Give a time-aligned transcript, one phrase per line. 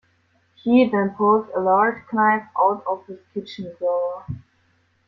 [0.63, 4.25] He then pulls a large knife out of his kitchen drawer.